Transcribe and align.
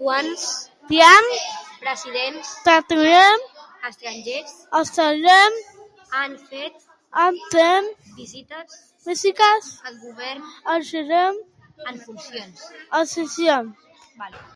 Quants 0.00 0.42
presidents 1.82 2.48
estrangers 4.80 5.58
han 7.18 7.34
fet 7.50 7.56
visites 8.14 9.68
al 9.90 9.96
govern 10.06 11.30
en 11.92 11.96
funcions? 12.06 12.58